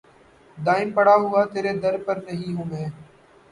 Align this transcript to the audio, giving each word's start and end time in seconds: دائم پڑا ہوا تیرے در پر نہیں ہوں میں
دائم 0.57 0.89
پڑا 0.95 1.15
ہوا 1.23 1.41
تیرے 1.53 1.73
در 1.83 1.95
پر 2.05 2.17
نہیں 2.27 2.51
ہوں 2.55 2.65
میں 2.71 2.85